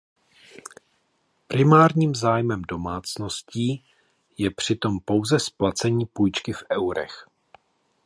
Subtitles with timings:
[1.47, 3.85] Primárním zájmem domácností
[4.37, 7.27] je přitom pouze splacení půjčky v eurech.